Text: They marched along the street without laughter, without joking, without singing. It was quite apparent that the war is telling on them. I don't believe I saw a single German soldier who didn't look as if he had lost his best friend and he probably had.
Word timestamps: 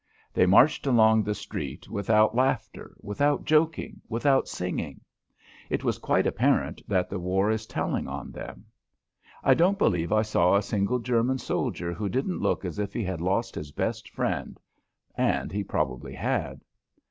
They 0.33 0.47
marched 0.47 0.87
along 0.87 1.21
the 1.21 1.35
street 1.35 1.87
without 1.87 2.33
laughter, 2.33 2.95
without 3.01 3.45
joking, 3.45 4.01
without 4.09 4.47
singing. 4.47 5.01
It 5.69 5.83
was 5.83 5.99
quite 5.99 6.25
apparent 6.25 6.81
that 6.87 7.07
the 7.07 7.19
war 7.19 7.51
is 7.51 7.67
telling 7.67 8.07
on 8.07 8.31
them. 8.31 8.65
I 9.43 9.53
don't 9.53 9.77
believe 9.77 10.11
I 10.11 10.23
saw 10.23 10.55
a 10.55 10.63
single 10.63 10.97
German 10.97 11.37
soldier 11.37 11.93
who 11.93 12.09
didn't 12.09 12.39
look 12.39 12.65
as 12.65 12.79
if 12.79 12.93
he 12.93 13.03
had 13.03 13.21
lost 13.21 13.53
his 13.53 13.71
best 13.71 14.09
friend 14.09 14.59
and 15.13 15.51
he 15.51 15.63
probably 15.63 16.15
had. 16.15 16.61